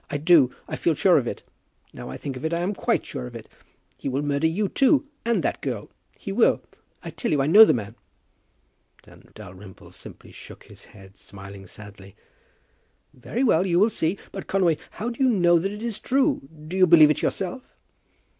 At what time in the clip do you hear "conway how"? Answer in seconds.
14.47-15.11